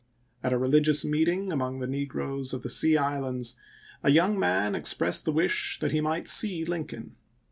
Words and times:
At 0.41 0.51
a 0.51 0.57
religious 0.57 1.05
meeting 1.05 1.51
among 1.51 1.77
the 1.79 1.85
negroes 1.85 2.55
of 2.55 2.63
the 2.63 2.71
Sea 2.71 2.97
Islands 2.97 3.59
a 4.01 4.09
young 4.09 4.39
man 4.39 4.73
expressed 4.73 5.25
the 5.25 5.31
wish 5.31 5.77
that 5.79 5.91
he 5.91 6.01
might 6.01 6.27
see 6.27 6.65
Lincoln. 6.65 7.17